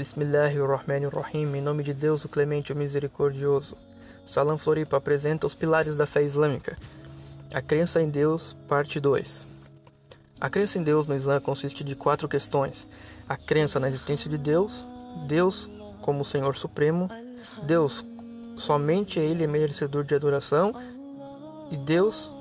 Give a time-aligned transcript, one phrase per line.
[0.00, 3.76] Bismillahirrahmanirrahim, em nome de Deus, o Clemente, o Misericordioso.
[4.24, 6.74] Salam Floripa apresenta os pilares da fé islâmica.
[7.52, 9.46] A crença em Deus, parte 2.
[10.40, 12.86] A crença em Deus no Islã consiste de quatro questões:
[13.28, 14.82] a crença na existência de Deus,
[15.28, 15.68] Deus
[16.00, 17.06] como Senhor Supremo,
[17.64, 18.02] Deus
[18.56, 20.72] somente Ele é merecedor de adoração
[21.70, 22.32] e Deus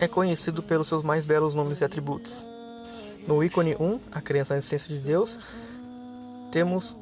[0.00, 2.42] é conhecido pelos seus mais belos nomes e atributos.
[3.28, 5.38] No ícone 1, a crença na existência de Deus,
[6.52, 6.94] temos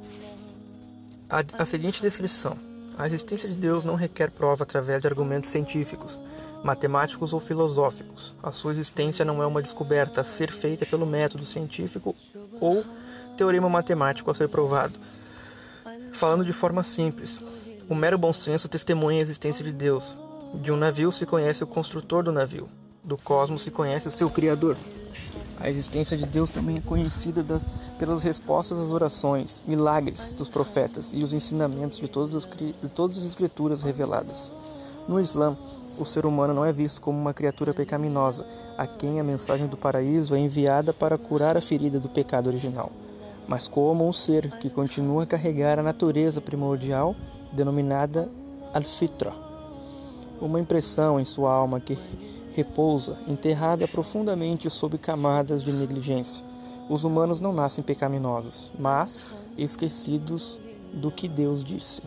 [1.29, 2.57] a, a seguinte descrição:
[2.97, 6.19] A existência de Deus não requer prova através de argumentos científicos,
[6.65, 8.33] matemáticos ou filosóficos.
[8.43, 12.15] A sua existência não é uma descoberta a ser feita pelo método científico
[12.61, 12.85] ou
[13.37, 14.95] teorema matemático a ser provado.
[16.13, 17.41] Falando de forma simples,
[17.89, 20.17] o mero bom senso testemunha a existência de Deus.
[20.55, 22.69] De um navio se conhece o construtor do navio,
[23.03, 24.77] do cosmos se conhece o seu criador.
[25.61, 27.63] A existência de Deus também é conhecida das,
[27.99, 33.19] pelas respostas às orações, milagres dos profetas e os ensinamentos de todas, as, de todas
[33.19, 34.51] as escrituras reveladas.
[35.07, 35.55] No Islã,
[35.99, 38.47] o ser humano não é visto como uma criatura pecaminosa,
[38.79, 42.91] a quem a mensagem do paraíso é enviada para curar a ferida do pecado original,
[43.47, 47.15] mas como um ser que continua a carregar a natureza primordial
[47.53, 48.31] denominada
[48.73, 49.35] al-fitra,
[50.41, 51.99] uma impressão em sua alma que
[52.55, 56.45] repousa enterrada profundamente sob camadas de negligência.
[56.89, 60.59] Os humanos não nascem pecaminosos, mas esquecidos
[60.93, 62.03] do que Deus disse.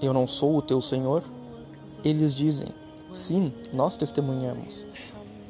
[0.00, 1.22] Eu não sou o teu Senhor?
[2.04, 2.68] Eles dizem:
[3.12, 4.84] Sim, nós testemunhamos.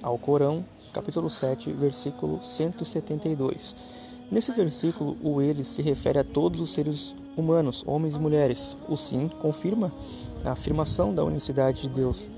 [0.03, 3.75] Ao Corão, capítulo 7, versículo 172.
[4.31, 8.77] Nesse versículo, o eles se refere a todos os seres humanos, homens e mulheres.
[8.89, 9.93] O sim confirma
[10.45, 12.29] a afirmação da unicidade de Deus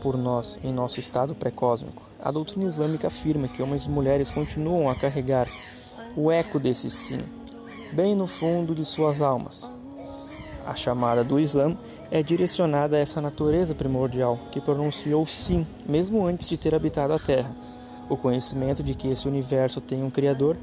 [0.00, 2.02] por nós em nosso estado pré-cósmico.
[2.20, 5.48] A doutrina islâmica afirma que homens e mulheres continuam a carregar
[6.16, 7.20] o eco desse sim,
[7.92, 9.70] bem no fundo de suas almas.
[10.66, 11.76] A chamada do Islã
[12.10, 17.18] é direcionada a essa natureza primordial que pronunciou sim, mesmo antes de ter habitado a
[17.18, 17.54] Terra.
[18.10, 20.56] O conhecimento de que esse universo tem um Criador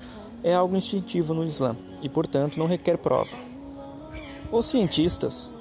[0.43, 3.35] é algo instintivo no Islã e, portanto, não requer prova.
[4.51, 5.51] Os cientistas,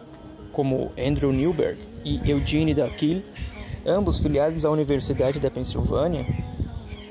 [0.52, 3.22] como Andrew Newberg e Eugene Daquil,
[3.86, 6.24] ambos filiados à Universidade da Pensilvânia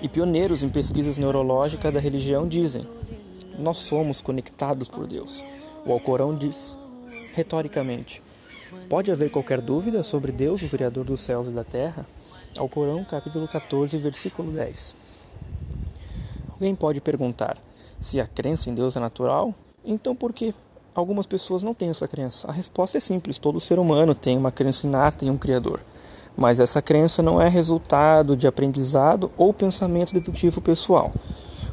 [0.02, 2.88] e pioneiros em pesquisas neurológicas da religião, dizem:
[3.58, 5.44] Nós somos conectados por Deus.
[5.86, 6.78] O Alcorão diz,
[7.34, 8.22] retoricamente:
[8.90, 12.06] Pode haver qualquer dúvida sobre Deus, o Criador dos céus e da terra?
[12.58, 14.96] Alcorão, capítulo 14, versículo 10.
[16.52, 17.58] Alguém pode perguntar:
[18.00, 19.54] se a crença em Deus é natural,
[19.86, 20.54] então por que
[20.94, 22.48] algumas pessoas não têm essa crença?
[22.50, 25.80] A resposta é simples: todo ser humano tem uma crença inata em um Criador.
[26.36, 31.12] Mas essa crença não é resultado de aprendizado ou pensamento dedutivo pessoal.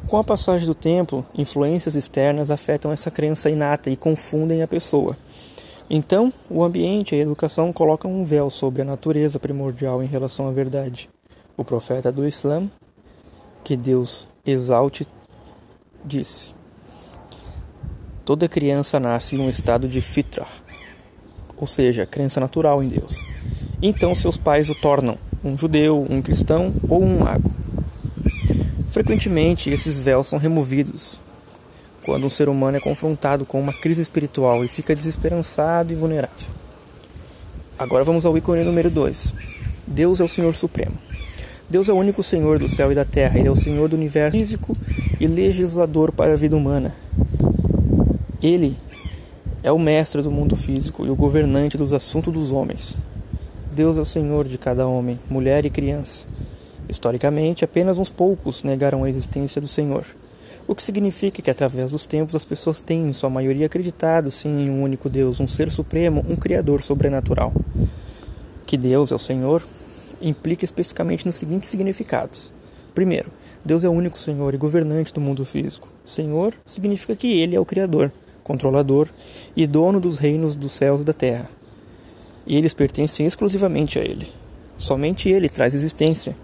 [0.07, 5.15] Com a passagem do tempo, influências externas afetam essa crença inata e confundem a pessoa.
[5.89, 10.47] Então, o ambiente e a educação colocam um véu sobre a natureza primordial em relação
[10.47, 11.09] à verdade.
[11.57, 12.69] O profeta do Islã,
[13.63, 15.07] que Deus exalte,
[16.03, 16.53] disse:
[18.23, 20.45] Toda criança nasce num estado de fitra,
[21.57, 23.30] ou seja, crença natural em Deus.
[23.81, 27.51] Então seus pais o tornam um judeu, um cristão ou um mago.
[28.91, 31.19] Frequentemente, esses véus são removidos
[32.03, 36.47] quando um ser humano é confrontado com uma crise espiritual e fica desesperançado e vulnerável.
[37.77, 39.33] Agora vamos ao ícone número 2.
[39.87, 40.95] Deus é o Senhor Supremo.
[41.69, 43.39] Deus é o único Senhor do céu e da terra.
[43.39, 44.75] Ele é o Senhor do universo físico
[45.19, 46.93] e legislador para a vida humana.
[48.41, 48.75] Ele
[49.63, 52.97] é o mestre do mundo físico e o governante dos assuntos dos homens.
[53.73, 56.27] Deus é o Senhor de cada homem, mulher e criança.
[56.89, 60.05] Historicamente, apenas uns poucos negaram a existência do Senhor,
[60.67, 64.63] o que significa que através dos tempos as pessoas têm, em sua maioria, acreditado sim
[64.63, 67.53] em um único Deus, um ser supremo, um Criador sobrenatural.
[68.65, 69.63] Que Deus é o Senhor
[70.21, 72.51] implica especificamente nos seguintes significados.
[72.93, 73.31] Primeiro,
[73.63, 75.87] Deus é o único Senhor e governante do mundo físico.
[76.03, 78.11] Senhor significa que Ele é o Criador,
[78.43, 79.07] controlador
[79.55, 81.60] e dono dos reinos dos céus e da terra
[82.45, 84.31] e eles pertencem exclusivamente a Ele.
[84.77, 86.35] Somente Ele traz existência,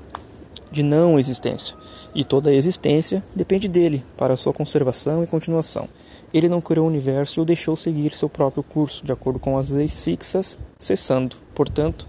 [0.71, 1.75] de não existência,
[2.13, 5.87] e toda a existência depende dele para sua conservação e continuação.
[6.33, 9.57] Ele não criou o universo e o deixou seguir seu próprio curso, de acordo com
[9.57, 12.07] as leis fixas, cessando, portanto,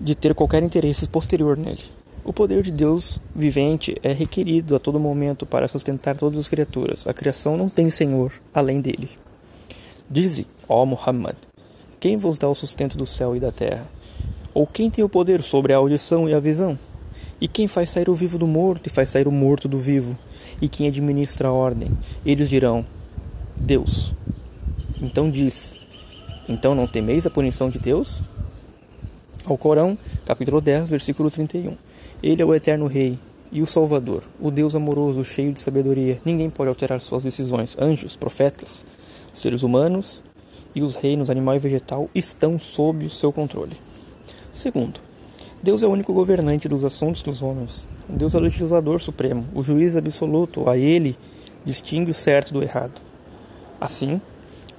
[0.00, 1.82] de ter qualquer interesse posterior nele.
[2.24, 7.06] O poder de Deus vivente é requerido a todo momento para sustentar todas as criaturas.
[7.06, 9.10] A criação não tem senhor além dele.
[10.08, 11.36] Dize, ó Muhammad,
[12.02, 13.86] quem vos dá o sustento do céu e da terra?
[14.52, 16.76] Ou quem tem o poder sobre a audição e a visão?
[17.40, 20.18] E quem faz sair o vivo do morto e faz sair o morto do vivo?
[20.60, 21.96] E quem administra a ordem?
[22.26, 22.84] Eles dirão:
[23.56, 24.12] Deus.
[25.00, 25.76] Então diz:
[26.48, 28.20] Então não temeis a punição de Deus?
[29.44, 29.96] Ao Corão,
[30.26, 31.76] capítulo 10, versículo 31.
[32.20, 33.16] Ele é o eterno Rei
[33.52, 36.20] e o Salvador, o Deus amoroso, cheio de sabedoria.
[36.24, 37.76] Ninguém pode alterar suas decisões.
[37.78, 38.84] Anjos, profetas,
[39.32, 40.20] seres humanos
[40.74, 43.76] e os reinos animal e vegetal estão sob o seu controle.
[44.50, 45.00] Segundo,
[45.62, 47.88] Deus é o único governante dos assuntos dos homens.
[48.08, 50.68] Deus é o legislador supremo, o juiz absoluto.
[50.68, 51.16] A ele
[51.64, 53.00] distingue o certo do errado.
[53.80, 54.20] Assim,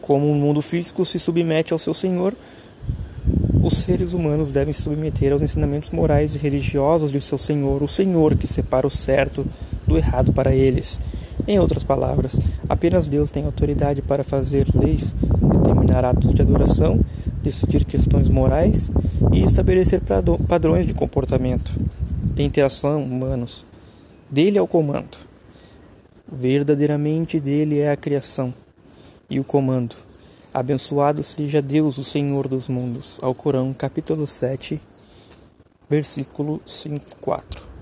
[0.01, 2.33] como o mundo físico se submete ao seu Senhor,
[3.63, 7.87] os seres humanos devem se submeter aos ensinamentos morais e religiosos de seu Senhor, o
[7.87, 9.45] Senhor que separa o certo
[9.87, 10.99] do errado para eles.
[11.47, 12.39] Em outras palavras,
[12.69, 16.99] apenas Deus tem autoridade para fazer leis, determinar atos de adoração,
[17.41, 18.89] decidir questões morais
[19.31, 20.01] e estabelecer
[20.47, 21.73] padrões de comportamento
[22.37, 23.65] e interação humanos.
[24.31, 25.17] Dele é o comando.
[26.31, 28.53] Verdadeiramente dele é a criação
[29.29, 29.95] e o comando.
[30.53, 33.19] Abençoado seja Deus, o Senhor dos mundos.
[33.21, 34.79] Ao Corão, capítulo 7,
[35.89, 37.72] versículo 5, 4.